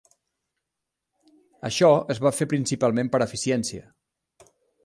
Això 1.69 1.91
es 2.15 2.23
va 2.25 2.33
fer 2.39 2.49
principalment 2.57 3.15
per 3.17 3.23
eficiència. 3.27 3.87